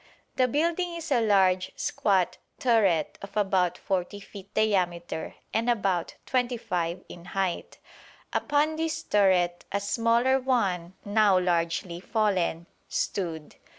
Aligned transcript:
The 0.35 0.47
building 0.47 0.95
is 0.95 1.11
a 1.11 1.21
large 1.21 1.73
squat 1.75 2.39
turret 2.57 3.19
of 3.21 3.37
about 3.37 3.77
40 3.77 4.19
feet 4.19 4.51
diameter 4.55 5.35
and 5.53 5.69
about 5.69 6.15
25 6.25 7.03
in 7.07 7.25
height. 7.25 7.77
Upon 8.33 8.77
this 8.77 9.03
turret 9.03 9.63
a 9.71 9.79
smaller 9.79 10.39
one, 10.39 10.95
now 11.05 11.37
largely 11.37 11.99
fallen, 11.99 12.65
stood. 12.89 13.57